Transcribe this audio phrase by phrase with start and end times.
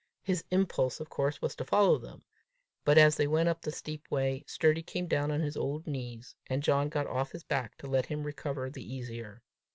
[0.23, 2.23] His impulse, of course, was to follow them.
[2.83, 6.35] But, as they went up the steep way, Sturdy came down on his old knees,
[6.47, 9.43] and John got off his back to let him recover himself the easier.